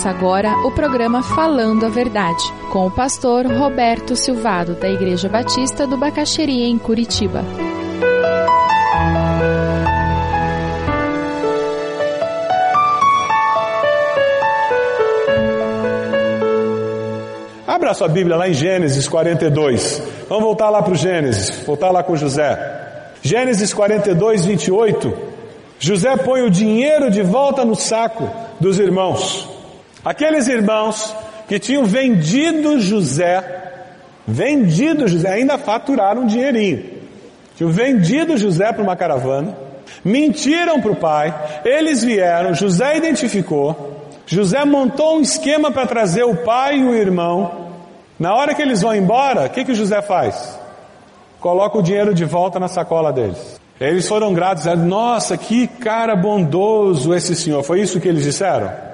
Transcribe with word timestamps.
Começa 0.00 0.18
agora 0.18 0.56
o 0.66 0.70
programa 0.70 1.22
Falando 1.22 1.84
a 1.84 1.90
Verdade, 1.90 2.42
com 2.72 2.86
o 2.86 2.90
pastor 2.90 3.44
Roberto 3.44 4.16
Silvado, 4.16 4.74
da 4.74 4.88
Igreja 4.88 5.28
Batista 5.28 5.86
do 5.86 5.98
Bacaxeria, 5.98 6.66
em 6.66 6.78
Curitiba. 6.78 7.44
Abra 17.66 17.92
sua 17.92 18.08
Bíblia 18.08 18.36
lá 18.36 18.48
em 18.48 18.54
Gênesis 18.54 19.06
42. 19.06 20.02
Vamos 20.30 20.44
voltar 20.44 20.70
lá 20.70 20.82
para 20.82 20.94
o 20.94 20.96
Gênesis, 20.96 21.62
voltar 21.66 21.90
lá 21.90 22.02
com 22.02 22.16
José. 22.16 23.12
Gênesis 23.20 23.74
42, 23.74 24.46
28. 24.46 25.12
José 25.78 26.16
põe 26.16 26.40
o 26.40 26.48
dinheiro 26.48 27.10
de 27.10 27.20
volta 27.22 27.66
no 27.66 27.74
saco 27.74 28.30
dos 28.58 28.78
irmãos. 28.78 29.49
Aqueles 30.04 30.48
irmãos 30.48 31.14
que 31.46 31.58
tinham 31.58 31.84
vendido 31.84 32.80
José, 32.80 33.44
vendido 34.26 35.06
José, 35.06 35.30
ainda 35.30 35.58
faturaram 35.58 36.22
um 36.22 36.26
dinheirinho. 36.26 36.84
Tinham 37.56 37.70
vendido 37.70 38.38
José 38.38 38.72
para 38.72 38.82
uma 38.82 38.96
caravana, 38.96 39.54
mentiram 40.04 40.80
para 40.80 40.92
o 40.92 40.96
pai, 40.96 41.34
eles 41.64 42.02
vieram, 42.02 42.54
José 42.54 42.96
identificou, 42.96 44.08
José 44.26 44.64
montou 44.64 45.18
um 45.18 45.20
esquema 45.20 45.70
para 45.70 45.86
trazer 45.86 46.22
o 46.22 46.36
pai 46.36 46.78
e 46.78 46.84
o 46.84 46.94
irmão. 46.94 47.68
Na 48.18 48.34
hora 48.34 48.54
que 48.54 48.62
eles 48.62 48.80
vão 48.80 48.94
embora, 48.94 49.46
o 49.46 49.50
que, 49.50 49.64
que 49.64 49.74
José 49.74 50.00
faz? 50.00 50.58
Coloca 51.40 51.78
o 51.78 51.82
dinheiro 51.82 52.14
de 52.14 52.24
volta 52.24 52.60
na 52.60 52.68
sacola 52.68 53.12
deles. 53.12 53.60
Eles 53.80 54.06
foram 54.06 54.32
gratos, 54.32 54.64
disseram, 54.64 54.84
nossa, 54.86 55.36
que 55.36 55.66
cara 55.66 56.14
bondoso 56.14 57.14
esse 57.14 57.34
senhor. 57.34 57.62
Foi 57.62 57.80
isso 57.80 57.98
que 57.98 58.06
eles 58.06 58.22
disseram? 58.22 58.89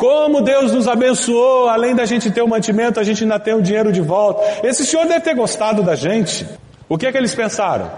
Como 0.00 0.40
Deus 0.40 0.72
nos 0.72 0.88
abençoou, 0.88 1.68
além 1.68 1.94
da 1.94 2.06
gente 2.06 2.30
ter 2.30 2.40
o 2.40 2.48
mantimento, 2.48 2.98
a 2.98 3.04
gente 3.04 3.22
ainda 3.22 3.38
tem 3.38 3.52
o 3.52 3.60
dinheiro 3.60 3.92
de 3.92 4.00
volta. 4.00 4.66
Esse 4.66 4.86
senhor 4.86 5.06
deve 5.06 5.20
ter 5.20 5.34
gostado 5.34 5.82
da 5.82 5.94
gente. 5.94 6.48
O 6.88 6.96
que 6.96 7.06
é 7.06 7.12
que 7.12 7.18
eles 7.18 7.34
pensaram? 7.34 7.92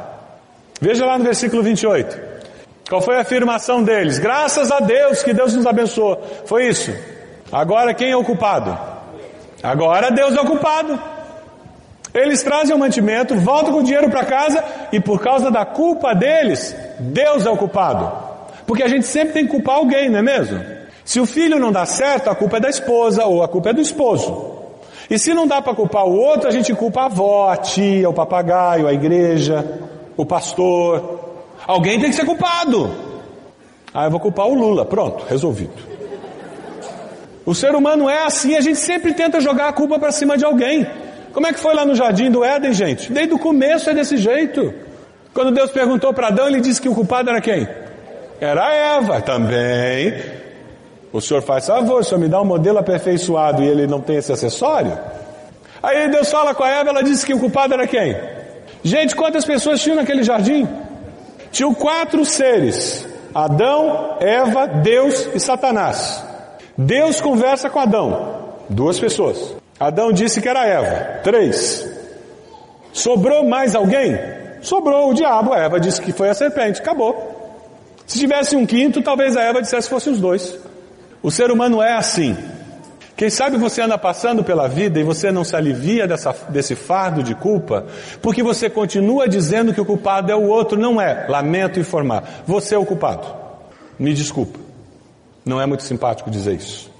Veja 0.80 1.06
lá 1.06 1.16
no 1.16 1.22
versículo 1.22 1.62
28. 1.62 2.18
Qual 2.88 3.00
foi 3.00 3.16
a 3.16 3.20
afirmação 3.20 3.84
deles? 3.84 4.18
Graças 4.18 4.72
a 4.72 4.80
Deus 4.80 5.22
que 5.22 5.32
Deus 5.32 5.54
nos 5.54 5.64
abençoou. 5.64 6.20
Foi 6.44 6.66
isso. 6.66 6.92
Agora 7.52 7.94
quem 7.94 8.10
é 8.10 8.16
o 8.16 8.24
culpado? 8.24 8.76
Agora 9.62 10.10
Deus 10.10 10.34
é 10.34 10.40
o 10.40 10.44
culpado. 10.44 11.00
Eles 12.12 12.42
trazem 12.42 12.74
o 12.74 12.78
mantimento, 12.80 13.36
voltam 13.36 13.74
com 13.74 13.78
o 13.78 13.84
dinheiro 13.84 14.10
para 14.10 14.24
casa 14.24 14.64
e 14.90 14.98
por 14.98 15.20
causa 15.22 15.52
da 15.52 15.64
culpa 15.64 16.16
deles, 16.16 16.74
Deus 16.98 17.46
é 17.46 17.50
o 17.50 17.56
culpado. 17.56 18.10
Porque 18.66 18.82
a 18.82 18.88
gente 18.88 19.06
sempre 19.06 19.34
tem 19.34 19.44
que 19.44 19.52
culpar 19.52 19.76
alguém, 19.76 20.10
não 20.10 20.18
é 20.18 20.22
mesmo? 20.22 20.81
Se 21.04 21.20
o 21.20 21.26
filho 21.26 21.58
não 21.58 21.72
dá 21.72 21.84
certo, 21.84 22.30
a 22.30 22.34
culpa 22.34 22.58
é 22.58 22.60
da 22.60 22.68
esposa 22.68 23.24
ou 23.24 23.42
a 23.42 23.48
culpa 23.48 23.70
é 23.70 23.72
do 23.72 23.80
esposo. 23.80 24.52
E 25.10 25.18
se 25.18 25.34
não 25.34 25.46
dá 25.46 25.60
para 25.60 25.74
culpar 25.74 26.06
o 26.06 26.14
outro, 26.14 26.48
a 26.48 26.52
gente 26.52 26.72
culpa 26.74 27.02
a 27.02 27.04
avó, 27.06 27.50
a 27.50 27.56
tia, 27.56 28.08
o 28.08 28.14
papagaio, 28.14 28.86
a 28.86 28.92
igreja, 28.92 29.80
o 30.16 30.24
pastor. 30.24 31.20
Alguém 31.66 32.00
tem 32.00 32.10
que 32.10 32.16
ser 32.16 32.24
culpado. 32.24 32.90
Ah, 33.92 34.04
eu 34.04 34.10
vou 34.10 34.20
culpar 34.20 34.46
o 34.46 34.54
Lula. 34.54 34.84
Pronto, 34.84 35.24
resolvido. 35.28 35.92
O 37.44 37.54
ser 37.54 37.74
humano 37.74 38.08
é 38.08 38.24
assim, 38.24 38.54
a 38.56 38.60
gente 38.60 38.78
sempre 38.78 39.12
tenta 39.12 39.40
jogar 39.40 39.68
a 39.68 39.72
culpa 39.72 39.98
para 39.98 40.12
cima 40.12 40.36
de 40.38 40.44
alguém. 40.44 40.86
Como 41.32 41.46
é 41.46 41.52
que 41.52 41.58
foi 41.58 41.74
lá 41.74 41.84
no 41.84 41.94
jardim 41.94 42.30
do 42.30 42.44
Éden, 42.44 42.72
gente? 42.72 43.12
Desde 43.12 43.34
o 43.34 43.38
começo 43.38 43.90
é 43.90 43.94
desse 43.94 44.16
jeito. 44.16 44.72
Quando 45.34 45.50
Deus 45.50 45.70
perguntou 45.70 46.12
para 46.12 46.28
Adão, 46.28 46.46
ele 46.46 46.60
disse 46.60 46.80
que 46.80 46.88
o 46.88 46.94
culpado 46.94 47.30
era 47.30 47.40
quem? 47.40 47.66
Era 48.40 48.72
Eva 48.72 49.20
também. 49.20 50.14
O 51.12 51.20
senhor 51.20 51.42
faz 51.42 51.66
favor, 51.66 52.00
o 52.00 52.04
senhor 52.04 52.18
me 52.20 52.28
dá 52.28 52.40
um 52.40 52.44
modelo 52.44 52.78
aperfeiçoado 52.78 53.62
e 53.62 53.68
ele 53.68 53.86
não 53.86 54.00
tem 54.00 54.16
esse 54.16 54.32
acessório? 54.32 54.98
Aí 55.82 56.08
Deus 56.08 56.30
fala 56.30 56.54
com 56.54 56.62
a 56.62 56.70
Eva, 56.70 56.90
ela 56.90 57.02
disse 57.02 57.26
que 57.26 57.34
o 57.34 57.38
culpado 57.38 57.74
era 57.74 57.86
quem? 57.86 58.16
Gente, 58.82 59.14
quantas 59.14 59.44
pessoas 59.44 59.80
tinham 59.80 59.96
naquele 59.96 60.22
jardim? 60.22 60.66
Tinham 61.50 61.74
quatro 61.74 62.24
seres: 62.24 63.06
Adão, 63.34 64.16
Eva, 64.20 64.66
Deus 64.66 65.28
e 65.34 65.40
Satanás. 65.40 66.24
Deus 66.76 67.20
conversa 67.20 67.68
com 67.68 67.78
Adão, 67.78 68.54
duas 68.68 68.98
pessoas. 68.98 69.54
Adão 69.78 70.12
disse 70.12 70.40
que 70.40 70.48
era 70.48 70.66
Eva. 70.66 71.20
Três. 71.22 71.86
Sobrou 72.92 73.44
mais 73.44 73.74
alguém? 73.74 74.16
Sobrou 74.62 75.10
o 75.10 75.14
diabo. 75.14 75.52
A 75.52 75.58
Eva 75.58 75.80
disse 75.80 76.00
que 76.00 76.12
foi 76.12 76.30
a 76.30 76.34
serpente. 76.34 76.80
Acabou. 76.80 77.30
Se 78.06 78.18
tivesse 78.18 78.54
um 78.54 78.64
quinto, 78.64 79.02
talvez 79.02 79.36
a 79.36 79.42
Eva 79.42 79.60
dissesse 79.60 79.88
que 79.88 79.94
fossem 79.94 80.12
os 80.12 80.20
dois. 80.20 80.58
O 81.22 81.30
ser 81.30 81.50
humano 81.50 81.80
é 81.80 81.94
assim. 81.94 82.36
Quem 83.16 83.30
sabe 83.30 83.56
você 83.56 83.80
anda 83.80 83.96
passando 83.96 84.42
pela 84.42 84.66
vida 84.66 84.98
e 84.98 85.04
você 85.04 85.30
não 85.30 85.44
se 85.44 85.54
alivia 85.54 86.08
dessa, 86.08 86.34
desse 86.48 86.74
fardo 86.74 87.22
de 87.22 87.34
culpa, 87.34 87.86
porque 88.20 88.42
você 88.42 88.68
continua 88.68 89.28
dizendo 89.28 89.72
que 89.72 89.80
o 89.80 89.84
culpado 89.84 90.32
é 90.32 90.34
o 90.34 90.48
outro. 90.48 90.78
Não 90.78 91.00
é. 91.00 91.26
Lamento 91.28 91.78
informar. 91.78 92.42
Você 92.46 92.74
é 92.74 92.78
o 92.78 92.84
culpado. 92.84 93.26
Me 93.98 94.12
desculpa. 94.12 94.58
Não 95.44 95.60
é 95.60 95.66
muito 95.66 95.84
simpático 95.84 96.30
dizer 96.30 96.54
isso. 96.54 96.90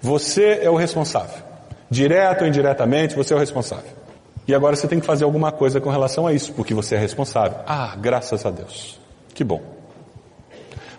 Você 0.00 0.60
é 0.62 0.70
o 0.70 0.76
responsável. 0.76 1.42
Direto 1.90 2.42
ou 2.42 2.48
indiretamente, 2.48 3.16
você 3.16 3.32
é 3.32 3.36
o 3.36 3.40
responsável. 3.40 3.90
E 4.46 4.54
agora 4.54 4.76
você 4.76 4.86
tem 4.86 5.00
que 5.00 5.06
fazer 5.06 5.24
alguma 5.24 5.50
coisa 5.50 5.80
com 5.80 5.90
relação 5.90 6.26
a 6.26 6.32
isso, 6.32 6.52
porque 6.52 6.74
você 6.74 6.94
é 6.94 6.98
responsável. 6.98 7.58
Ah, 7.66 7.96
graças 7.98 8.44
a 8.44 8.50
Deus. 8.50 9.00
Que 9.32 9.42
bom. 9.42 9.73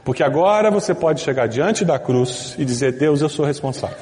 Porque 0.06 0.22
agora 0.22 0.70
você 0.70 0.94
pode 0.94 1.20
chegar 1.20 1.48
diante 1.48 1.84
da 1.84 1.98
cruz 1.98 2.56
e 2.60 2.64
dizer: 2.64 2.94
Deus, 2.94 3.22
eu 3.22 3.28
sou 3.28 3.44
responsável. 3.44 3.98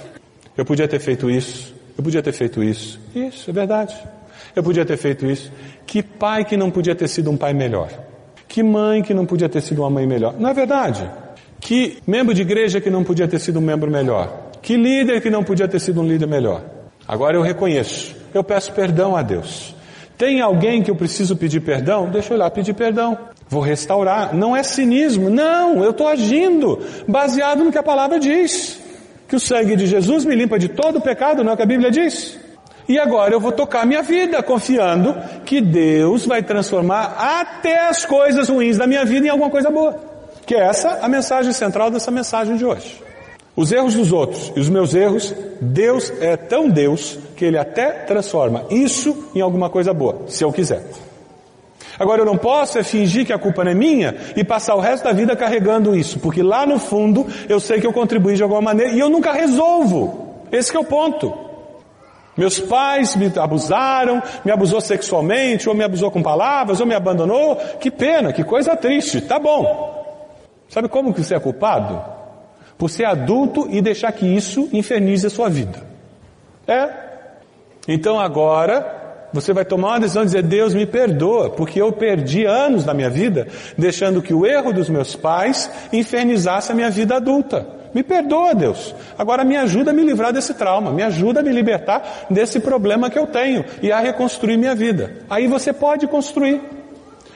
Eu 0.55 0.65
podia 0.65 0.87
ter 0.87 0.99
feito 0.99 1.31
isso, 1.31 1.73
eu 1.97 2.03
podia 2.03 2.21
ter 2.21 2.33
feito 2.33 2.61
isso. 2.61 2.99
Isso, 3.15 3.49
é 3.49 3.53
verdade. 3.53 3.95
Eu 4.53 4.61
podia 4.61 4.85
ter 4.85 4.97
feito 4.97 5.25
isso. 5.25 5.49
Que 5.87 6.03
pai 6.03 6.43
que 6.43 6.57
não 6.57 6.69
podia 6.69 6.93
ter 6.93 7.07
sido 7.07 7.31
um 7.31 7.37
pai 7.37 7.53
melhor? 7.53 7.89
Que 8.47 8.61
mãe 8.61 9.01
que 9.01 9.13
não 9.13 9.25
podia 9.25 9.47
ter 9.47 9.61
sido 9.61 9.79
uma 9.81 9.89
mãe 9.89 10.05
melhor? 10.05 10.35
Não 10.37 10.49
é 10.49 10.53
verdade? 10.53 11.09
Que 11.59 11.97
membro 12.05 12.33
de 12.33 12.41
igreja 12.41 12.81
que 12.81 12.89
não 12.89 13.03
podia 13.03 13.27
ter 13.27 13.39
sido 13.39 13.59
um 13.59 13.61
membro 13.61 13.89
melhor? 13.89 14.51
Que 14.61 14.75
líder 14.75 15.21
que 15.21 15.29
não 15.29 15.43
podia 15.43 15.67
ter 15.67 15.79
sido 15.79 16.01
um 16.01 16.05
líder 16.05 16.27
melhor? 16.27 16.63
Agora 17.07 17.37
eu 17.37 17.41
reconheço, 17.41 18.15
eu 18.33 18.43
peço 18.43 18.73
perdão 18.73 19.15
a 19.15 19.21
Deus. 19.21 19.73
Tem 20.17 20.41
alguém 20.41 20.83
que 20.83 20.91
eu 20.91 20.95
preciso 20.95 21.35
pedir 21.35 21.61
perdão? 21.61 22.09
Deixa 22.09 22.33
eu 22.33 22.37
lá 22.37 22.49
pedir 22.49 22.73
perdão. 22.73 23.17
Vou 23.47 23.61
restaurar. 23.61 24.33
Não 24.35 24.55
é 24.55 24.63
cinismo, 24.63 25.29
não, 25.29 25.83
eu 25.83 25.91
estou 25.91 26.07
agindo 26.07 26.79
baseado 27.07 27.63
no 27.63 27.71
que 27.71 27.77
a 27.77 27.83
palavra 27.83 28.19
diz. 28.19 28.79
Que 29.27 29.35
o 29.35 29.39
sangue 29.39 29.75
de 29.75 29.85
Jesus 29.87 30.25
me 30.25 30.35
limpa 30.35 30.59
de 30.59 30.69
todo 30.69 30.97
o 30.97 31.01
pecado, 31.01 31.43
não 31.43 31.51
é 31.51 31.53
o 31.53 31.57
que 31.57 31.63
a 31.63 31.67
Bíblia 31.67 31.89
diz? 31.89 32.39
E 32.87 32.99
agora 32.99 33.33
eu 33.33 33.39
vou 33.39 33.51
tocar 33.51 33.85
minha 33.85 34.01
vida 34.01 34.43
confiando 34.43 35.15
que 35.45 35.61
Deus 35.61 36.25
vai 36.25 36.43
transformar 36.43 37.15
até 37.17 37.87
as 37.87 38.05
coisas 38.05 38.49
ruins 38.49 38.77
da 38.77 38.85
minha 38.85 39.05
vida 39.05 39.27
em 39.27 39.29
alguma 39.29 39.49
coisa 39.49 39.69
boa. 39.69 39.97
Que 40.45 40.55
é 40.55 40.65
essa 40.65 40.99
a 41.01 41.07
mensagem 41.07 41.53
central 41.53 41.89
dessa 41.89 42.11
mensagem 42.11 42.57
de 42.57 42.65
hoje. 42.65 43.01
Os 43.55 43.71
erros 43.71 43.93
dos 43.93 44.11
outros 44.11 44.51
e 44.55 44.59
os 44.59 44.67
meus 44.67 44.93
erros, 44.93 45.33
Deus 45.61 46.11
é 46.19 46.35
tão 46.35 46.67
Deus 46.67 47.17
que 47.35 47.45
Ele 47.45 47.57
até 47.57 47.91
transforma 47.91 48.65
isso 48.69 49.29
em 49.33 49.41
alguma 49.41 49.69
coisa 49.69 49.93
boa, 49.93 50.23
se 50.27 50.43
eu 50.43 50.51
quiser. 50.51 50.83
Agora 51.99 52.21
eu 52.21 52.25
não 52.25 52.37
posso 52.37 52.77
é 52.77 52.83
fingir 52.83 53.25
que 53.25 53.33
a 53.33 53.37
culpa 53.37 53.63
não 53.63 53.71
é 53.71 53.75
minha 53.75 54.15
e 54.35 54.43
passar 54.43 54.75
o 54.75 54.79
resto 54.79 55.03
da 55.03 55.11
vida 55.11 55.35
carregando 55.35 55.95
isso, 55.95 56.19
porque 56.19 56.41
lá 56.41 56.65
no 56.65 56.79
fundo 56.79 57.27
eu 57.47 57.59
sei 57.59 57.79
que 57.79 57.87
eu 57.87 57.93
contribuí 57.93 58.35
de 58.35 58.43
alguma 58.43 58.61
maneira 58.61 58.91
e 58.91 58.99
eu 58.99 59.09
nunca 59.09 59.31
resolvo. 59.31 60.43
Esse 60.51 60.75
é 60.75 60.79
o 60.79 60.83
ponto. 60.83 61.33
Meus 62.35 62.59
pais 62.59 63.15
me 63.15 63.31
abusaram, 63.39 64.21
me 64.43 64.51
abusou 64.51 64.81
sexualmente, 64.81 65.69
ou 65.69 65.75
me 65.75 65.83
abusou 65.83 66.09
com 66.09 66.23
palavras, 66.23 66.79
ou 66.79 66.85
me 66.85 66.95
abandonou. 66.95 67.55
Que 67.79 67.91
pena, 67.91 68.33
que 68.33 68.43
coisa 68.43 68.75
triste. 68.75 69.21
Tá 69.21 69.37
bom. 69.37 70.01
Sabe 70.67 70.87
como 70.89 71.13
que 71.13 71.23
você 71.23 71.35
é 71.35 71.39
culpado? 71.39 72.13
por 72.77 72.89
ser 72.89 73.05
adulto 73.05 73.67
e 73.69 73.81
deixar 73.81 74.11
que 74.11 74.25
isso 74.25 74.69
infernize 74.73 75.25
a 75.25 75.29
sua 75.29 75.49
vida. 75.49 75.79
É. 76.67 76.89
Então 77.87 78.19
agora 78.19 79.02
você 79.33 79.51
vai 79.51 79.65
tomar 79.65 79.89
uma 79.89 79.99
decisão 79.99 80.21
e 80.21 80.25
dizer: 80.25 80.43
Deus 80.43 80.73
me 80.73 80.85
perdoa, 80.85 81.49
porque 81.49 81.81
eu 81.81 81.91
perdi 81.91 82.45
anos 82.45 82.83
da 82.83 82.93
minha 82.93 83.09
vida 83.09 83.47
deixando 83.77 84.21
que 84.21 84.33
o 84.33 84.45
erro 84.45 84.71
dos 84.71 84.89
meus 84.89 85.15
pais 85.15 85.69
infernizasse 85.91 86.71
a 86.71 86.75
minha 86.75 86.91
vida 86.91 87.15
adulta. 87.15 87.67
Me 87.93 88.01
perdoa, 88.03 88.55
Deus. 88.55 88.93
Agora 89.17 89.43
me 89.43 89.55
ajuda 89.55 89.91
a 89.91 89.93
me 89.93 90.03
livrar 90.03 90.33
desse 90.33 90.53
trauma, 90.53 90.91
me 90.91 91.03
ajuda 91.03 91.41
a 91.41 91.43
me 91.43 91.51
libertar 91.51 92.25
desse 92.29 92.59
problema 92.59 93.09
que 93.09 93.19
eu 93.19 93.27
tenho 93.27 93.65
e 93.81 93.91
a 93.91 93.99
reconstruir 93.99 94.57
minha 94.57 94.75
vida. 94.75 95.11
Aí 95.29 95.47
você 95.47 95.71
pode 95.71 96.07
construir. 96.07 96.61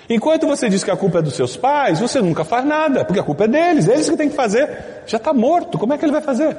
Enquanto 0.10 0.48
você 0.48 0.70
diz 0.70 0.84
que 0.84 0.90
a 0.90 0.96
culpa 0.96 1.20
é 1.20 1.22
dos 1.22 1.36
seus 1.36 1.58
pais, 1.58 2.00
você 2.00 2.22
nunca 2.22 2.44
faz 2.44 2.66
nada, 2.66 3.04
porque 3.04 3.20
a 3.20 3.24
culpa 3.24 3.44
é 3.44 3.48
deles, 3.48 3.88
eles 3.88 4.10
que 4.10 4.16
têm 4.16 4.30
que 4.30 4.36
fazer. 4.36 5.04
Já 5.06 5.18
está 5.18 5.34
morto, 5.34 5.78
como 5.78 5.94
é 5.94 5.98
que 5.98 6.06
ele 6.06 6.14
vai 6.14 6.22
fazer? 6.22 6.56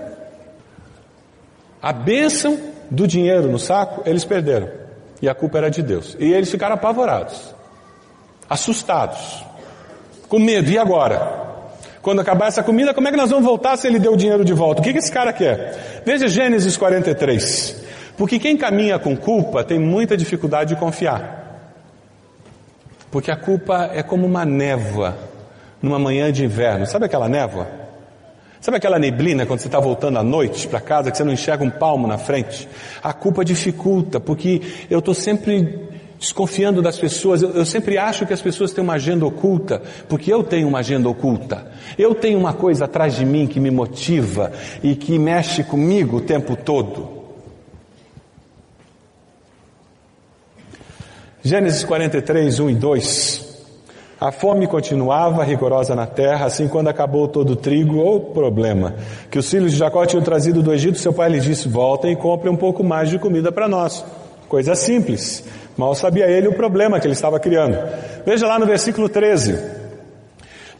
A 1.80 1.92
bênção 1.92 2.58
do 2.90 3.06
dinheiro 3.06 3.50
no 3.50 3.58
saco, 3.58 4.02
eles 4.04 4.24
perderam. 4.24 4.87
E 5.20 5.28
a 5.28 5.34
culpa 5.34 5.58
era 5.58 5.70
de 5.70 5.82
Deus. 5.82 6.16
E 6.18 6.32
eles 6.32 6.50
ficaram 6.50 6.74
apavorados, 6.74 7.54
assustados, 8.48 9.44
com 10.28 10.38
medo. 10.38 10.70
E 10.70 10.78
agora? 10.78 11.46
Quando 12.00 12.20
acabar 12.20 12.46
essa 12.46 12.62
comida, 12.62 12.94
como 12.94 13.08
é 13.08 13.10
que 13.10 13.16
nós 13.16 13.30
vamos 13.30 13.44
voltar 13.44 13.76
se 13.76 13.86
ele 13.86 13.98
deu 13.98 14.12
o 14.12 14.16
dinheiro 14.16 14.44
de 14.44 14.52
volta? 14.52 14.80
O 14.80 14.84
que, 14.84 14.92
que 14.92 14.98
esse 14.98 15.10
cara 15.10 15.32
quer? 15.32 16.02
Veja 16.06 16.28
Gênesis 16.28 16.76
43. 16.76 17.84
Porque 18.16 18.38
quem 18.38 18.56
caminha 18.56 18.98
com 18.98 19.16
culpa 19.16 19.62
tem 19.64 19.78
muita 19.78 20.16
dificuldade 20.16 20.74
de 20.74 20.80
confiar. 20.80 21.38
Porque 23.10 23.30
a 23.30 23.36
culpa 23.36 23.90
é 23.92 24.02
como 24.02 24.26
uma 24.26 24.44
névoa 24.44 25.16
numa 25.82 25.98
manhã 25.98 26.32
de 26.32 26.44
inverno. 26.44 26.86
Sabe 26.86 27.06
aquela 27.06 27.28
névoa? 27.28 27.87
Sabe 28.60 28.76
aquela 28.76 28.98
neblina 28.98 29.46
quando 29.46 29.60
você 29.60 29.68
está 29.68 29.78
voltando 29.78 30.18
à 30.18 30.22
noite 30.22 30.66
para 30.66 30.80
casa 30.80 31.10
que 31.10 31.16
você 31.16 31.24
não 31.24 31.32
enxerga 31.32 31.64
um 31.64 31.70
palmo 31.70 32.08
na 32.08 32.18
frente? 32.18 32.68
A 33.02 33.12
culpa 33.12 33.44
dificulta, 33.44 34.18
porque 34.18 34.60
eu 34.90 34.98
estou 34.98 35.14
sempre 35.14 35.88
desconfiando 36.18 36.82
das 36.82 36.98
pessoas, 36.98 37.42
eu, 37.42 37.50
eu, 37.50 37.64
sempre 37.64 37.96
acho 37.96 38.26
que 38.26 38.32
as 38.32 38.42
pessoas 38.42 38.72
têm 38.72 38.82
uma 38.82 38.94
agenda 38.94 39.24
oculta, 39.24 39.80
porque 40.08 40.32
eu 40.32 40.42
tenho 40.42 40.66
uma 40.66 40.80
agenda 40.80 41.08
oculta. 41.08 41.70
Eu 41.96 42.14
tenho 42.14 42.38
uma 42.38 42.52
coisa 42.52 42.86
atrás 42.86 43.14
de 43.14 43.24
mim 43.24 43.46
que 43.46 43.60
me 43.60 43.70
motiva 43.70 44.50
e 44.82 44.96
que 44.96 45.18
mexe 45.18 45.62
comigo 45.62 46.16
o 46.16 46.20
tempo 46.20 46.56
todo. 46.56 47.16
Gênesis 51.44 51.84
43, 51.84 52.58
1 52.58 52.70
e 52.70 52.74
2. 52.74 53.47
A 54.20 54.32
fome 54.32 54.66
continuava 54.66 55.44
rigorosa 55.44 55.94
na 55.94 56.04
terra, 56.04 56.46
assim 56.46 56.66
quando 56.66 56.88
acabou 56.88 57.28
todo 57.28 57.50
o 57.50 57.56
trigo, 57.56 57.98
ou 57.98 58.18
problema, 58.18 58.96
que 59.30 59.38
os 59.38 59.48
filhos 59.48 59.70
de 59.70 59.78
Jacó 59.78 60.04
tinham 60.04 60.24
trazido 60.24 60.60
do 60.60 60.72
Egito, 60.72 60.98
seu 60.98 61.12
pai 61.12 61.28
lhe 61.28 61.38
disse, 61.38 61.68
voltem 61.68 62.12
e 62.12 62.16
comprem 62.16 62.52
um 62.52 62.56
pouco 62.56 62.82
mais 62.82 63.08
de 63.08 63.18
comida 63.18 63.52
para 63.52 63.68
nós. 63.68 64.04
Coisa 64.48 64.74
simples. 64.74 65.44
Mal 65.76 65.94
sabia 65.94 66.26
ele 66.26 66.48
o 66.48 66.54
problema 66.54 66.98
que 66.98 67.06
ele 67.06 67.14
estava 67.14 67.38
criando. 67.38 67.78
Veja 68.26 68.44
lá 68.48 68.58
no 68.58 68.66
versículo 68.66 69.08
13. 69.08 69.56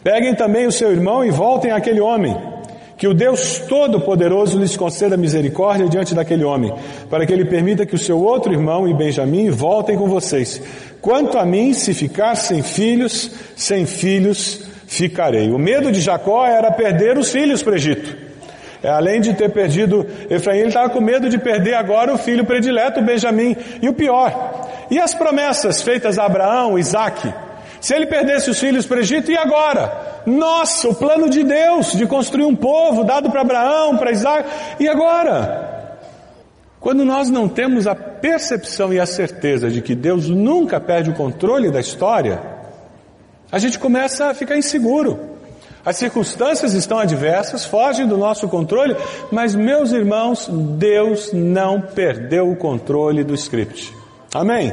Peguem 0.02 0.34
também 0.34 0.66
o 0.66 0.72
seu 0.72 0.90
irmão 0.90 1.24
e 1.24 1.30
voltem 1.30 1.70
àquele 1.70 2.00
homem, 2.00 2.36
que 2.98 3.06
o 3.06 3.14
Deus 3.14 3.60
Todo-Poderoso 3.60 4.58
lhes 4.58 4.76
conceda 4.76 5.16
misericórdia 5.16 5.88
diante 5.88 6.16
daquele 6.16 6.42
homem, 6.42 6.74
para 7.08 7.24
que 7.24 7.32
ele 7.32 7.44
permita 7.44 7.86
que 7.86 7.94
o 7.94 7.98
seu 7.98 8.18
outro 8.18 8.52
irmão 8.52 8.88
e 8.88 8.92
Benjamim 8.92 9.50
voltem 9.50 9.96
com 9.96 10.08
vocês. 10.08 10.60
Quanto 11.00 11.38
a 11.38 11.46
mim, 11.46 11.72
se 11.72 11.94
ficar 11.94 12.34
sem 12.34 12.60
filhos, 12.60 13.30
sem 13.54 13.86
filhos 13.86 14.64
ficarei. 14.88 15.48
O 15.50 15.58
medo 15.58 15.92
de 15.92 16.00
Jacó 16.00 16.44
era 16.44 16.72
perder 16.72 17.16
os 17.16 17.30
filhos 17.30 17.62
para 17.62 17.74
o 17.74 17.76
Egito. 17.76 18.16
É, 18.82 18.88
além 18.88 19.20
de 19.20 19.32
ter 19.34 19.50
perdido 19.50 20.06
Efraim, 20.28 20.58
ele 20.58 20.68
estava 20.68 20.90
com 20.90 21.00
medo 21.00 21.28
de 21.28 21.38
perder 21.38 21.74
agora 21.74 22.12
o 22.12 22.18
filho 22.18 22.44
predileto, 22.44 23.00
Benjamim. 23.00 23.56
E 23.80 23.88
o 23.88 23.92
pior, 23.92 24.66
e 24.90 24.98
as 24.98 25.14
promessas 25.14 25.82
feitas 25.82 26.18
a 26.18 26.24
Abraão, 26.24 26.76
Isaac? 26.76 27.32
Se 27.80 27.94
ele 27.94 28.06
perdesse 28.06 28.50
os 28.50 28.58
filhos 28.58 28.86
para 28.86 28.98
o 28.98 29.00
Egito, 29.00 29.30
e 29.30 29.36
agora? 29.36 30.22
Nossa, 30.26 30.88
o 30.88 30.94
plano 30.94 31.28
de 31.28 31.44
Deus 31.44 31.92
de 31.92 32.06
construir 32.06 32.44
um 32.44 32.56
povo 32.56 33.04
dado 33.04 33.30
para 33.30 33.40
Abraão, 33.40 33.96
para 33.96 34.10
Isaac, 34.10 34.48
e 34.80 34.88
agora? 34.88 35.68
Quando 36.80 37.04
nós 37.04 37.28
não 37.28 37.48
temos 37.48 37.86
a 37.86 37.94
percepção 37.94 38.92
e 38.92 39.00
a 39.00 39.06
certeza 39.06 39.70
de 39.70 39.82
que 39.82 39.94
Deus 39.94 40.28
nunca 40.28 40.80
perde 40.80 41.10
o 41.10 41.14
controle 41.14 41.70
da 41.70 41.80
história, 41.80 42.40
a 43.50 43.58
gente 43.58 43.78
começa 43.78 44.26
a 44.26 44.34
ficar 44.34 44.56
inseguro. 44.56 45.36
As 45.84 45.96
circunstâncias 45.96 46.74
estão 46.74 46.98
adversas, 46.98 47.64
fogem 47.64 48.06
do 48.06 48.18
nosso 48.18 48.48
controle, 48.48 48.94
mas 49.32 49.54
meus 49.54 49.92
irmãos, 49.92 50.48
Deus 50.50 51.32
não 51.32 51.80
perdeu 51.80 52.50
o 52.50 52.56
controle 52.56 53.24
do 53.24 53.34
script. 53.34 53.94
Amém? 54.34 54.72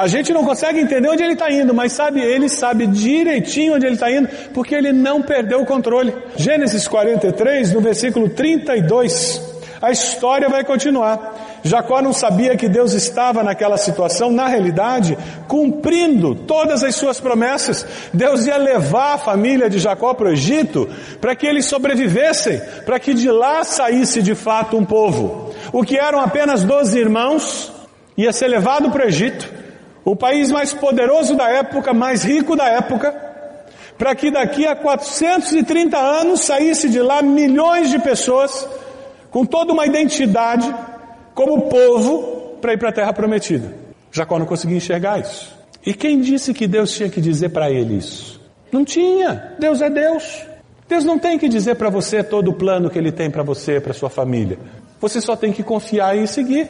A 0.00 0.06
gente 0.06 0.32
não 0.32 0.42
consegue 0.42 0.80
entender 0.80 1.10
onde 1.10 1.22
ele 1.22 1.34
está 1.34 1.52
indo, 1.52 1.74
mas 1.74 1.92
sabe, 1.92 2.22
ele 2.22 2.48
sabe 2.48 2.86
direitinho 2.86 3.74
onde 3.74 3.84
ele 3.84 3.96
está 3.96 4.10
indo, 4.10 4.28
porque 4.54 4.74
ele 4.74 4.94
não 4.94 5.20
perdeu 5.20 5.60
o 5.60 5.66
controle. 5.66 6.14
Gênesis 6.36 6.88
43, 6.88 7.74
no 7.74 7.82
versículo 7.82 8.30
32, 8.30 9.42
a 9.82 9.90
história 9.90 10.48
vai 10.48 10.64
continuar. 10.64 11.60
Jacó 11.62 12.00
não 12.00 12.14
sabia 12.14 12.56
que 12.56 12.66
Deus 12.66 12.94
estava 12.94 13.42
naquela 13.42 13.76
situação, 13.76 14.32
na 14.32 14.46
realidade, 14.46 15.18
cumprindo 15.46 16.34
todas 16.34 16.82
as 16.82 16.94
suas 16.94 17.20
promessas. 17.20 17.84
Deus 18.10 18.46
ia 18.46 18.56
levar 18.56 19.16
a 19.16 19.18
família 19.18 19.68
de 19.68 19.78
Jacó 19.78 20.14
para 20.14 20.28
o 20.28 20.32
Egito 20.32 20.88
para 21.20 21.36
que 21.36 21.46
eles 21.46 21.66
sobrevivessem, 21.66 22.58
para 22.86 22.98
que 22.98 23.12
de 23.12 23.30
lá 23.30 23.64
saísse 23.64 24.22
de 24.22 24.34
fato 24.34 24.78
um 24.78 24.84
povo. 24.84 25.52
O 25.74 25.82
que 25.82 25.98
eram 25.98 26.20
apenas 26.20 26.64
doze 26.64 26.98
irmãos, 26.98 27.70
ia 28.16 28.32
ser 28.32 28.48
levado 28.48 28.90
para 28.90 29.04
o 29.04 29.08
Egito, 29.08 29.60
o 30.04 30.16
país 30.16 30.50
mais 30.50 30.72
poderoso 30.72 31.36
da 31.36 31.48
época, 31.48 31.92
mais 31.92 32.22
rico 32.22 32.56
da 32.56 32.66
época, 32.68 33.12
para 33.98 34.14
que 34.14 34.30
daqui 34.30 34.66
a 34.66 34.74
430 34.74 35.96
anos 35.98 36.40
saísse 36.40 36.88
de 36.88 37.00
lá 37.00 37.22
milhões 37.22 37.90
de 37.90 37.98
pessoas 37.98 38.66
com 39.30 39.44
toda 39.44 39.72
uma 39.72 39.86
identidade 39.86 40.74
como 41.34 41.68
povo 41.68 42.56
para 42.60 42.72
ir 42.72 42.78
para 42.78 42.88
a 42.88 42.92
terra 42.92 43.12
prometida. 43.12 43.74
Jacó 44.10 44.38
não 44.38 44.46
conseguia 44.46 44.76
enxergar 44.76 45.20
isso. 45.20 45.54
E 45.84 45.94
quem 45.94 46.20
disse 46.20 46.52
que 46.52 46.66
Deus 46.66 46.92
tinha 46.92 47.08
que 47.08 47.20
dizer 47.20 47.50
para 47.50 47.70
ele 47.70 47.96
isso? 47.96 48.40
Não 48.72 48.84
tinha. 48.84 49.54
Deus 49.58 49.80
é 49.80 49.88
Deus. 49.88 50.46
Deus 50.88 51.04
não 51.04 51.18
tem 51.18 51.38
que 51.38 51.48
dizer 51.48 51.76
para 51.76 51.88
você 51.88 52.22
todo 52.22 52.50
o 52.50 52.54
plano 52.54 52.90
que 52.90 52.98
ele 52.98 53.12
tem 53.12 53.30
para 53.30 53.42
você, 53.42 53.80
para 53.80 53.94
sua 53.94 54.10
família. 54.10 54.58
Você 55.00 55.20
só 55.20 55.36
tem 55.36 55.52
que 55.52 55.62
confiar 55.62 56.16
e 56.16 56.26
seguir 56.26 56.68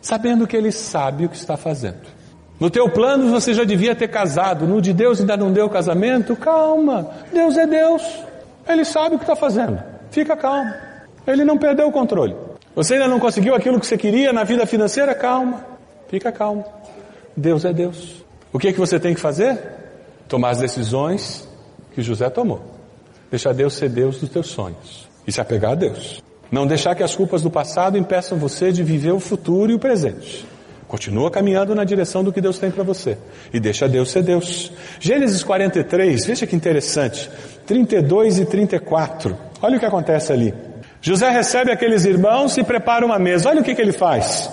sabendo 0.00 0.46
que 0.46 0.56
Ele 0.56 0.72
sabe 0.72 1.26
o 1.26 1.28
que 1.28 1.36
está 1.36 1.56
fazendo. 1.56 2.19
No 2.60 2.68
teu 2.68 2.90
plano 2.90 3.30
você 3.30 3.54
já 3.54 3.64
devia 3.64 3.94
ter 3.94 4.08
casado, 4.08 4.66
no 4.66 4.82
de 4.82 4.92
Deus 4.92 5.18
ainda 5.18 5.34
não 5.34 5.50
deu 5.50 5.66
casamento? 5.70 6.36
Calma, 6.36 7.10
Deus 7.32 7.56
é 7.56 7.66
Deus, 7.66 8.02
Ele 8.68 8.84
sabe 8.84 9.14
o 9.14 9.18
que 9.18 9.24
está 9.24 9.34
fazendo, 9.34 9.82
fica 10.10 10.36
calmo, 10.36 10.70
Ele 11.26 11.42
não 11.42 11.56
perdeu 11.56 11.88
o 11.88 11.92
controle. 11.92 12.36
Você 12.76 12.94
ainda 12.94 13.08
não 13.08 13.18
conseguiu 13.18 13.54
aquilo 13.54 13.80
que 13.80 13.86
você 13.86 13.96
queria 13.96 14.30
na 14.30 14.44
vida 14.44 14.66
financeira? 14.66 15.14
Calma, 15.14 15.64
fica 16.08 16.30
calmo, 16.30 16.62
Deus 17.34 17.64
é 17.64 17.72
Deus. 17.72 18.22
O 18.52 18.58
que 18.58 18.68
é 18.68 18.72
que 18.74 18.78
você 18.78 19.00
tem 19.00 19.14
que 19.14 19.20
fazer? 19.20 19.58
Tomar 20.28 20.50
as 20.50 20.58
decisões 20.58 21.48
que 21.94 22.02
José 22.02 22.28
tomou. 22.28 22.60
Deixar 23.30 23.54
Deus 23.54 23.72
ser 23.74 23.88
Deus 23.88 24.18
dos 24.18 24.28
teus 24.28 24.48
sonhos 24.48 25.08
e 25.26 25.32
se 25.32 25.40
apegar 25.40 25.72
a 25.72 25.74
Deus. 25.76 26.22
Não 26.52 26.66
deixar 26.66 26.94
que 26.94 27.02
as 27.02 27.14
culpas 27.14 27.42
do 27.42 27.50
passado 27.50 27.96
impeçam 27.96 28.36
você 28.36 28.70
de 28.70 28.82
viver 28.82 29.12
o 29.12 29.20
futuro 29.20 29.72
e 29.72 29.74
o 29.74 29.78
presente. 29.78 30.44
Continua 30.90 31.30
caminhando 31.30 31.72
na 31.72 31.84
direção 31.84 32.24
do 32.24 32.32
que 32.32 32.40
Deus 32.40 32.58
tem 32.58 32.68
para 32.68 32.82
você. 32.82 33.16
E 33.54 33.60
deixa 33.60 33.88
Deus 33.88 34.10
ser 34.10 34.24
Deus. 34.24 34.72
Gênesis 34.98 35.44
43, 35.44 36.26
veja 36.26 36.48
que 36.48 36.56
interessante. 36.56 37.30
32 37.64 38.40
e 38.40 38.44
34. 38.44 39.38
Olha 39.62 39.76
o 39.76 39.78
que 39.78 39.86
acontece 39.86 40.32
ali. 40.32 40.52
José 41.00 41.30
recebe 41.30 41.70
aqueles 41.70 42.04
irmãos 42.04 42.56
e 42.56 42.64
prepara 42.64 43.06
uma 43.06 43.20
mesa. 43.20 43.50
Olha 43.50 43.60
o 43.60 43.64
que, 43.64 43.72
que 43.72 43.80
ele 43.80 43.92
faz. 43.92 44.50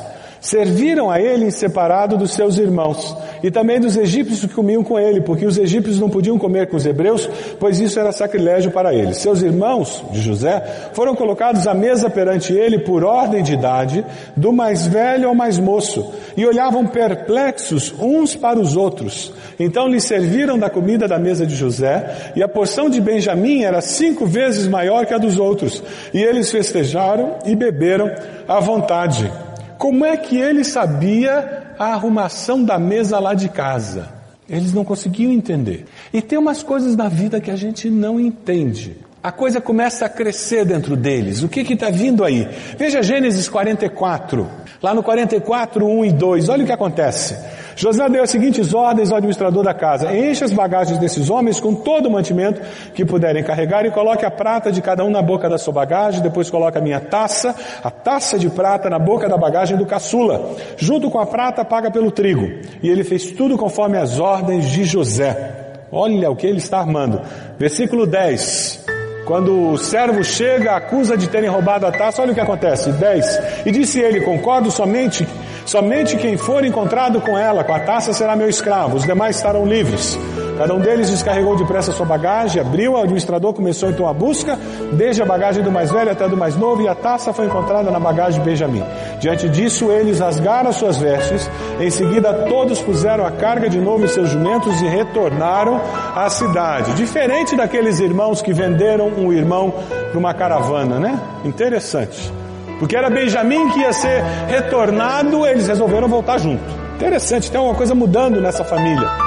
Serviram 0.48 1.12
a 1.12 1.20
ele 1.20 1.44
em 1.44 1.52
separado 1.52 2.16
dos 2.16 2.32
seus 2.32 2.58
irmãos 2.58 3.14
e 3.44 3.52
também 3.52 3.82
dos 3.82 3.98
egípcios 3.98 4.46
que 4.46 4.56
comiam 4.56 4.82
com 4.82 4.98
ele, 4.98 5.20
porque 5.20 5.46
os 5.46 5.58
egípcios 5.58 6.00
não 6.00 6.10
podiam 6.10 6.40
comer 6.40 6.70
com 6.70 6.78
os 6.78 6.86
hebreus, 6.86 7.30
pois 7.60 7.82
isso 7.82 8.00
era 8.00 8.14
sacrilégio 8.14 8.72
para 8.72 8.94
eles. 8.94 9.18
Seus 9.18 9.42
irmãos, 9.42 10.02
de 10.10 10.22
José, 10.22 10.64
foram 10.94 11.16
colocados 11.16 11.68
à 11.68 11.74
mesa 11.74 12.10
perante 12.10 12.54
ele 12.54 12.80
por 12.80 13.04
ordem 13.04 13.44
de 13.44 13.56
idade, 13.56 14.06
do 14.38 14.54
mais 14.54 14.88
velho 14.88 15.28
ao 15.28 15.36
mais 15.36 15.60
moço, 15.60 16.14
e 16.38 16.46
olhavam 16.46 16.88
perplexos 16.88 17.94
uns 18.00 18.34
para 18.34 18.58
os 18.58 18.78
outros. 18.78 19.34
Então 19.60 19.90
lhes 19.90 20.06
serviram 20.06 20.58
da 20.58 20.70
comida 20.70 21.10
da 21.10 21.20
mesa 21.20 21.46
de 21.46 21.56
José, 21.56 22.32
e 22.38 22.42
a 22.42 22.48
porção 22.48 22.90
de 22.90 23.02
Benjamim 23.02 23.64
era 23.64 23.82
cinco 23.82 24.26
vezes 24.26 24.66
maior 24.66 25.06
que 25.06 25.14
a 25.14 25.18
dos 25.18 25.38
outros, 25.38 25.84
e 26.14 26.24
eles 26.24 26.50
festejaram 26.50 27.36
e 27.46 27.54
beberam 27.54 28.10
à 28.48 28.62
vontade. 28.62 29.30
Como 29.78 30.06
é 30.06 30.18
que 30.18 30.38
ele 30.38 30.64
sabia 30.64 31.76
a 31.78 31.94
arrumação 31.94 32.64
da 32.64 32.80
mesa 32.80 33.20
lá 33.20 33.34
de 33.34 33.50
casa? 33.50 34.10
Eles 34.50 34.74
não 34.74 34.86
conseguiam 34.86 35.32
entender. 35.32 35.86
E 36.12 36.22
tem 36.22 36.40
umas 36.40 36.64
coisas 36.64 36.96
na 36.96 37.10
vida 37.10 37.42
que 37.42 37.52
a 37.52 37.56
gente 37.56 37.90
não 37.90 38.20
entende. 38.20 38.98
A 39.22 39.32
coisa 39.32 39.60
começa 39.60 40.06
a 40.06 40.10
crescer 40.10 40.64
dentro 40.64 40.96
deles. 40.96 41.42
O 41.42 41.50
que 41.50 41.62
está 41.62 41.90
vindo 41.90 42.24
aí? 42.24 42.48
Veja 42.78 43.02
Gênesis 43.02 43.50
44. 43.50 44.48
Lá 44.82 44.94
no 44.94 45.02
44, 45.02 45.86
1 45.86 46.06
e 46.06 46.12
2. 46.12 46.50
Olha 46.50 46.64
o 46.64 46.66
que 46.66 46.72
acontece. 46.72 47.36
José 47.76 48.08
deu 48.10 48.24
as 48.24 48.30
seguintes 48.30 48.74
ordens 48.74 49.12
ao 49.12 49.18
administrador 49.18 49.64
da 49.64 49.74
casa: 49.74 50.16
encha 50.16 50.46
as 50.46 50.54
bagagens 50.54 51.00
desses 51.00 51.30
homens 51.30 51.60
com 51.60 51.74
todo 51.74 52.08
o 52.08 52.12
mantimento 52.12 52.62
que 52.94 53.04
puderem 53.04 53.44
carregar 53.44 53.86
e 53.86 53.92
coloque 53.92 54.24
a 54.24 54.32
prata 54.32 54.72
de 54.72 54.82
cada 54.82 55.04
um 55.04 55.10
na 55.10 55.22
boca 55.22 55.50
da 55.50 55.58
sua 55.58 55.74
bagagem, 55.74 56.22
depois 56.22 56.50
coloque 56.50 56.78
a 56.78 56.82
minha 56.82 57.00
taça, 57.00 57.56
a 57.84 57.90
taça 57.90 58.38
de 58.38 58.50
prata 58.50 58.90
na 58.90 59.00
boca 59.00 59.28
da 59.28 59.38
bagagem 59.38 59.78
do 59.78 59.86
caçula. 59.86 60.56
Junto 60.78 61.10
com 61.10 61.20
a 61.20 61.26
prata 61.26 61.66
paga 61.66 61.90
pelo 61.90 62.12
trigo. 62.12 62.48
E 62.82 62.90
ele 62.90 63.04
fez 63.04 63.32
tudo 63.32 63.58
conforme 63.58 63.98
as 63.98 64.20
ordens 64.20 64.70
de 64.70 64.84
José. 64.84 65.86
Olha 65.92 66.30
o 66.30 66.36
que 66.36 66.46
ele 66.46 66.58
está 66.58 66.80
armando. 66.80 67.22
Versículo 67.58 68.06
10. 68.06 68.87
Quando 69.28 69.72
o 69.72 69.78
servo 69.78 70.24
chega, 70.24 70.78
acusa 70.78 71.18
de 71.18 71.28
terem 71.28 71.50
roubado 71.50 71.86
a 71.86 71.92
taça, 71.92 72.22
olha 72.22 72.32
o 72.32 72.34
que 72.34 72.40
acontece. 72.40 72.94
10. 72.94 73.66
E 73.66 73.72
disse 73.72 74.00
ele: 74.00 74.22
Concordo 74.22 74.72
somente 74.72 75.28
Somente 75.68 76.16
quem 76.16 76.38
for 76.38 76.64
encontrado 76.64 77.20
com 77.20 77.38
ela, 77.38 77.62
com 77.62 77.74
a 77.74 77.80
taça, 77.82 78.14
será 78.14 78.38
meu 78.38 78.48
escravo, 78.48 78.96
os 78.96 79.04
demais 79.04 79.36
estarão 79.36 79.66
livres. 79.66 80.18
Cada 80.58 80.74
um 80.74 80.80
deles 80.80 81.10
descarregou 81.10 81.56
depressa 81.56 81.92
sua 81.92 82.06
bagagem, 82.06 82.60
abriu, 82.60 82.94
o 82.94 82.98
administrador 82.98 83.54
começou 83.54 83.90
então 83.90 84.08
a 84.08 84.14
busca, 84.14 84.58
desde 84.94 85.22
a 85.22 85.26
bagagem 85.26 85.64
do 85.64 85.72
mais 85.72 85.92
velho 85.92 86.12
até 86.12 86.28
do 86.28 86.36
mais 86.36 86.56
novo, 86.56 86.82
e 86.82 86.88
a 86.88 86.96
taça 86.96 87.32
foi 87.32 87.46
encontrada 87.46 87.92
na 87.92 88.00
bagagem 88.00 88.40
de 88.40 88.46
Benjamim. 88.50 88.84
Diante 89.20 89.48
disso, 89.50 89.92
eles 89.92 90.20
rasgaram 90.20 90.74
suas 90.74 90.98
vestes, 90.98 91.50
em 91.80 91.92
seguida 91.92 92.34
todos 92.50 92.82
puseram 92.82 93.26
a 93.26 93.32
carga 93.32 93.70
de 93.70 93.80
novo 93.80 94.06
em 94.06 94.08
seus 94.08 94.30
jumentos 94.30 94.82
e 94.82 94.88
retornaram 94.88 95.80
à 96.16 96.28
cidade. 96.30 96.94
Diferente 96.94 97.56
daqueles 97.56 98.00
irmãos 98.00 98.42
que 98.42 98.52
venderam 98.52 99.10
um 99.10 99.32
irmão 99.32 99.72
para 100.10 100.18
uma 100.18 100.34
caravana, 100.34 101.00
né? 101.00 101.20
Interessante. 101.46 102.34
Porque 102.80 102.96
era 102.96 103.10
Benjamim 103.10 103.70
que 103.70 103.80
ia 103.80 103.94
ser 103.94 104.24
retornado, 104.48 105.46
eles 105.46 105.68
resolveram 105.68 106.08
voltar 106.08 106.40
junto. 106.40 106.64
Interessante, 106.96 107.52
tem 107.52 107.60
alguma 107.60 107.76
coisa 107.76 107.94
mudando 107.94 108.42
nessa 108.42 108.64
família. 108.64 109.27